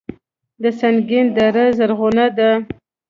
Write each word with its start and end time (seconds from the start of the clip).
د 0.63 0.65
سنګین 0.79 1.25
دره 1.35 1.65
زرغونه 1.77 2.25
ده 2.37 2.49